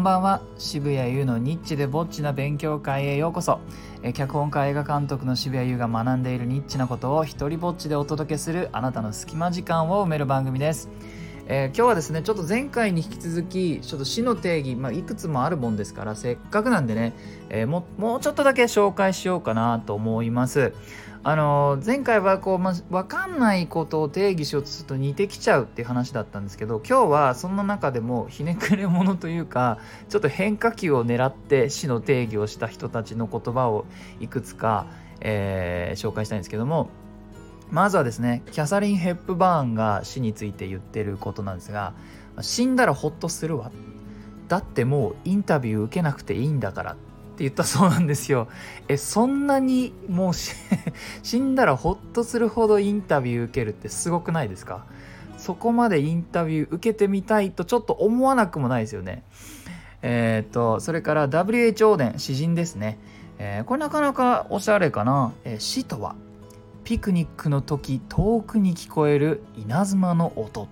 [0.00, 0.40] んばんは。
[0.56, 3.60] 渋谷優のニッチでぼっちな勉強会へようこそ。
[4.02, 10.88] え脚本家映画監督の渋谷優が学んでいるニッチなことを一人ぼっちでお届けするあなたの隙間時間を埋める番組です、
[11.48, 17.12] えー、今日はですねちょっと前回に引き続きちょっと死の定義、まあ、いくつもあるもんですからせっかくなんでね、
[17.50, 20.72] えー、ももうちょっとだけ紹介しようかなと思います。
[21.22, 29.78] あの前回はこう、ま、分かんないことを定義しようとすると似てきちゃうっていう話だったんですけど今日はそんな中でもひねくれ者というか
[30.08, 33.84] ちょっと変化球を狙って死の定義をした人たちの言葉を
[34.20, 34.86] いくつか、
[35.20, 36.88] えー、紹介したいんですけども
[37.70, 41.92] まずはですねキャサリン・ヘップバーンが死について言ってることなんですが
[42.40, 43.70] 死んだらホッとするわ。
[44.48, 46.92] だってもうインタビュー受けなくていいんだから。
[46.94, 46.96] っ
[47.40, 48.48] て言ったそうなんですよ。
[48.86, 50.32] え、そんなにもう
[51.24, 54.84] 死んだらほっとするほどインタビュー受けるってすごくないですか？
[55.38, 59.22] そこまでインタビュー受けてみたいとちょっと思わなくもないですよね。
[60.02, 62.98] えっ、と、それから WHO 伝、詩人ですね。
[63.38, 65.32] えー、これなかなかおしゃれかな？
[65.44, 66.14] えー、死とは、
[66.84, 70.68] ピクニックの時遠くに聞こえる稲妻の音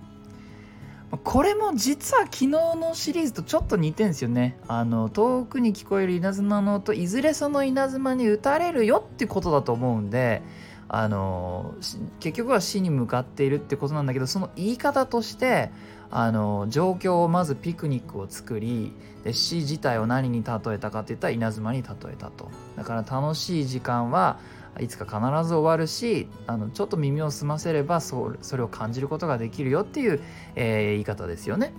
[1.17, 4.59] これも実は昨日のシリーズとちょっと似てんですよね。
[4.67, 10.43] あの遠くに聞こえる稲妻の音いずれその稲妻に打たれるよってことだと思うんで
[10.89, 11.75] あの
[12.19, 15.69] 結局は死に向かっているってことなんだけどその言い方として
[16.09, 18.91] あの状況をまずピクニックを作り
[19.23, 22.49] で死自体を何に例えたかっていったら稲妻に例えたと。
[22.75, 24.39] だから楽しい時間は
[24.79, 30.21] いつか必ず終わるしあのちょっと耳を澄ませればそそれを感じることができるよっていう、
[30.55, 31.71] えー、言い方ですよね。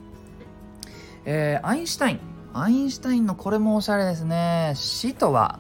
[1.25, 2.20] えー、アインシュタイン
[2.55, 4.72] アインシュタインのこれもおしゃれですね。
[4.77, 5.58] 死とは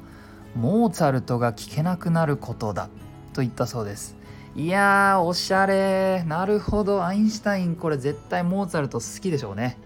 [0.54, 2.88] モーツァルトが聴けなくなることだ
[3.32, 4.16] と言ったそうです。
[4.56, 6.24] いやーおしゃれ。
[6.26, 7.04] なるほど。
[7.04, 9.78] アインシュタインこれ絶対モーツァルト好きでしょうね。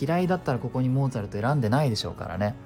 [0.00, 2.56] 嫌いだったらここにモーツァルト選んでないでしょうからね。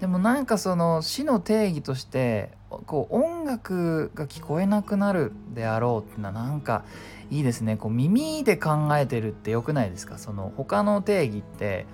[0.00, 6.84] でもなんかその死の定義としてこう音楽が聞こえなくなるであろうってのはなんか
[7.30, 7.78] いいですね。
[7.78, 10.18] こう耳で考えてるってよくないですか？
[10.18, 11.86] その他の定義って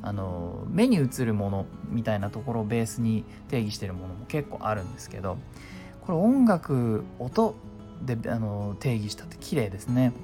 [0.00, 5.36] あの目に映るものみたいなところをベースに定義してるものも結構あるんですけど。
[6.08, 7.54] これ音楽音
[8.02, 10.14] であの定義したって綺麗ですね。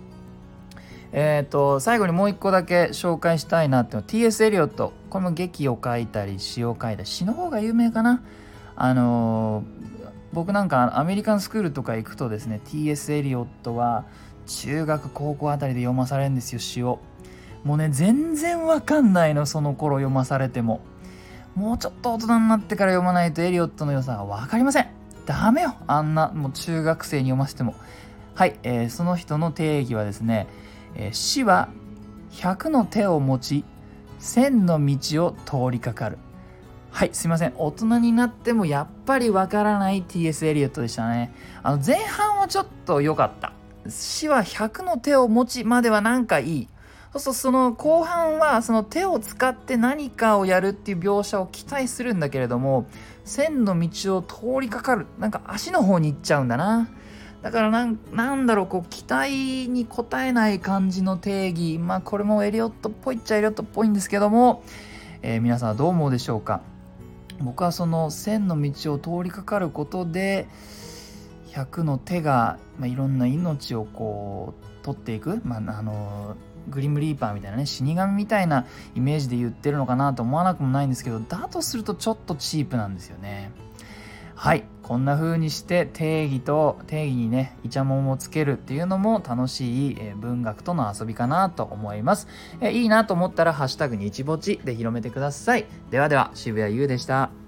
[1.12, 4.44] えっ、ー、と最後にもう一個だけ紹介したいなっていうのは T.S.
[4.46, 8.22] エリオットこれも劇を書いたり詩を書いたり詩の方が有名かな
[8.76, 9.62] あの
[10.32, 13.12] 僕なんかアメリカンスクールとか行くとですね T.S.
[13.12, 14.06] エリオットは
[14.46, 16.98] 中学高校あたりで読まされるんですよ詩を
[17.62, 20.80] もうね全然わかんないのその頃読まされても
[21.54, 25.76] もうちょっと大人になってから読まないとエリオットの良さが分かりませんダメよ。
[25.86, 27.74] あんなもう中学生に読ませても。
[28.34, 30.48] はい、えー、その人の定義はですね
[30.94, 31.68] えー、死は
[32.32, 33.64] 100の手を持ち
[34.20, 36.18] 1000の道を通りかかる。
[36.90, 37.54] はいすいません。
[37.56, 40.46] 大人になってもやっぱりわからない T.S.
[40.46, 41.34] エリオットでしたね。
[41.62, 43.52] あの前半はちょっと良かった。
[43.88, 46.68] 死は100の手を持ちまではなんかいい。
[47.16, 52.86] そうするとその後半はその手を使って何かをやるっていう描写を期待するんだけれども
[53.24, 55.06] 線の道を通りかかる。
[55.18, 56.88] なんか足の方に行っちゃうんだな。
[57.40, 61.78] だからなんなんだろうこう期待に応えない感じの定義。
[61.78, 64.62] まあこれもエリオットっぽいっちゃエリオットっぽいんですけども、
[65.22, 66.62] えー、皆さんはどう思うでしょうか？
[67.40, 70.48] 僕はその線の道を通りかかることで
[71.48, 76.36] 100の手が、まあ、いろんな命をこう取っていく、まあ、あの
[76.68, 83.52] グリムリーパーみたいなね死神みたいなイメージで言ってるのかなと思わなくもないんですけどだとするとちょっとチープなんですよね。
[84.34, 84.64] はい。
[84.82, 92.28] こんな風にして定義と定義にねイチャモンをつけるっていうのも楽しい文学との遊びかなと思います。
[92.60, 95.66] えいいなと思ったら「ハッシュタグ日ぼち」で広めてください。
[95.90, 97.43] ではでは渋谷優でした。